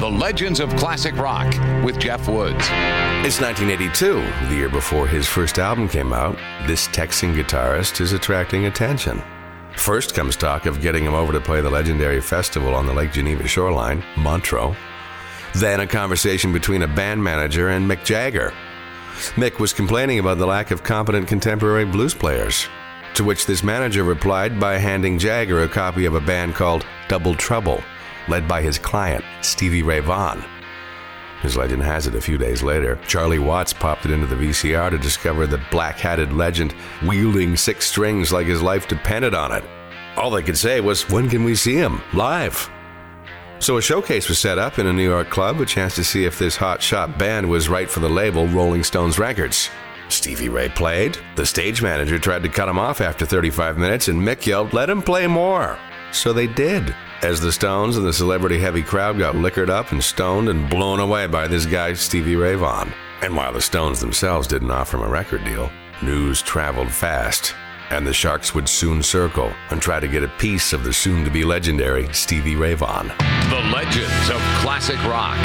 The 0.00 0.10
Legends 0.10 0.60
of 0.60 0.74
Classic 0.76 1.14
Rock 1.16 1.54
with 1.84 1.98
Jeff 1.98 2.26
Woods. 2.26 2.64
It's 3.22 3.38
1982, 3.38 4.14
the 4.48 4.54
year 4.54 4.70
before 4.70 5.06
his 5.06 5.26
first 5.26 5.58
album 5.58 5.90
came 5.90 6.14
out. 6.14 6.38
This 6.66 6.86
Texan 6.86 7.34
guitarist 7.34 8.00
is 8.00 8.14
attracting 8.14 8.64
attention. 8.64 9.22
First 9.76 10.14
comes 10.14 10.36
talk 10.36 10.64
of 10.64 10.80
getting 10.80 11.04
him 11.04 11.12
over 11.12 11.34
to 11.34 11.40
play 11.40 11.60
the 11.60 11.68
legendary 11.68 12.22
festival 12.22 12.74
on 12.74 12.86
the 12.86 12.94
Lake 12.94 13.12
Geneva 13.12 13.46
shoreline, 13.46 14.02
Montreux. 14.16 14.74
Then 15.56 15.80
a 15.80 15.86
conversation 15.86 16.50
between 16.50 16.80
a 16.80 16.88
band 16.88 17.22
manager 17.22 17.68
and 17.68 17.86
Mick 17.86 18.02
Jagger. 18.02 18.54
Mick 19.34 19.58
was 19.58 19.74
complaining 19.74 20.18
about 20.18 20.38
the 20.38 20.46
lack 20.46 20.70
of 20.70 20.82
competent 20.82 21.28
contemporary 21.28 21.84
blues 21.84 22.14
players, 22.14 22.68
to 23.16 23.22
which 23.22 23.44
this 23.44 23.62
manager 23.62 24.02
replied 24.02 24.58
by 24.58 24.78
handing 24.78 25.18
Jagger 25.18 25.62
a 25.62 25.68
copy 25.68 26.06
of 26.06 26.14
a 26.14 26.22
band 26.22 26.54
called 26.54 26.86
Double 27.06 27.34
Trouble, 27.34 27.82
led 28.28 28.46
by 28.46 28.62
his 28.62 28.78
client, 28.78 29.24
Stevie 29.42 29.82
Ray 29.82 30.00
Vaughan. 30.00 30.44
As 31.42 31.56
legend 31.56 31.82
has 31.82 32.06
it, 32.06 32.14
a 32.14 32.20
few 32.20 32.36
days 32.36 32.62
later, 32.62 32.98
Charlie 33.06 33.38
Watts 33.38 33.72
popped 33.72 34.04
it 34.04 34.10
into 34.10 34.26
the 34.26 34.36
VCR 34.36 34.90
to 34.90 34.98
discover 34.98 35.46
the 35.46 35.62
black 35.70 35.98
hatted 35.98 36.32
legend 36.32 36.74
wielding 37.02 37.56
six 37.56 37.86
strings 37.86 38.30
like 38.30 38.46
his 38.46 38.60
life 38.60 38.86
depended 38.86 39.34
on 39.34 39.52
it. 39.52 39.64
All 40.16 40.30
they 40.30 40.42
could 40.42 40.58
say 40.58 40.80
was, 40.80 41.08
When 41.08 41.30
can 41.30 41.44
we 41.44 41.54
see 41.54 41.76
him? 41.76 42.02
Live. 42.12 42.70
So 43.58 43.76
a 43.76 43.82
showcase 43.82 44.28
was 44.28 44.38
set 44.38 44.58
up 44.58 44.78
in 44.78 44.86
a 44.86 44.92
New 44.92 45.08
York 45.08 45.30
club, 45.30 45.60
a 45.60 45.66
chance 45.66 45.94
to 45.94 46.04
see 46.04 46.24
if 46.24 46.38
this 46.38 46.56
hot 46.56 46.82
shot 46.82 47.18
band 47.18 47.48
was 47.48 47.68
right 47.68 47.90
for 47.90 48.00
the 48.00 48.08
label 48.08 48.46
Rolling 48.48 48.82
Stones 48.82 49.18
Records. 49.18 49.70
Stevie 50.08 50.48
Ray 50.48 50.68
played. 50.68 51.18
The 51.36 51.46
stage 51.46 51.82
manager 51.82 52.18
tried 52.18 52.42
to 52.42 52.48
cut 52.48 52.68
him 52.68 52.78
off 52.78 53.00
after 53.00 53.24
35 53.24 53.78
minutes, 53.78 54.08
and 54.08 54.20
Mick 54.20 54.44
yelled, 54.46 54.72
Let 54.72 54.90
him 54.90 55.02
play 55.02 55.26
more. 55.26 55.78
So 56.12 56.32
they 56.32 56.46
did. 56.46 56.94
As 57.22 57.38
the 57.38 57.52
Stones 57.52 57.98
and 57.98 58.06
the 58.06 58.14
celebrity 58.14 58.58
heavy 58.58 58.82
crowd 58.82 59.18
got 59.18 59.36
liquored 59.36 59.68
up 59.68 59.92
and 59.92 60.02
stoned 60.02 60.48
and 60.48 60.70
blown 60.70 61.00
away 61.00 61.26
by 61.26 61.46
this 61.46 61.66
guy, 61.66 61.92
Stevie 61.92 62.34
Ray 62.34 62.54
Vaughan. 62.54 62.90
And 63.20 63.36
while 63.36 63.52
the 63.52 63.60
Stones 63.60 64.00
themselves 64.00 64.48
didn't 64.48 64.70
offer 64.70 64.96
him 64.96 65.02
a 65.02 65.08
record 65.08 65.44
deal, 65.44 65.70
news 66.02 66.40
traveled 66.40 66.90
fast, 66.90 67.54
and 67.90 68.06
the 68.06 68.14
Sharks 68.14 68.54
would 68.54 68.70
soon 68.70 69.02
circle 69.02 69.52
and 69.68 69.82
try 69.82 70.00
to 70.00 70.08
get 70.08 70.24
a 70.24 70.28
piece 70.38 70.72
of 70.72 70.82
the 70.82 70.94
soon 70.94 71.22
to 71.26 71.30
be 71.30 71.44
legendary 71.44 72.10
Stevie 72.14 72.56
Ray 72.56 72.72
Vaughan. 72.72 73.08
The 73.50 73.68
Legends 73.70 74.30
of 74.30 74.40
Classic 74.62 74.96
Rock. 75.04 75.36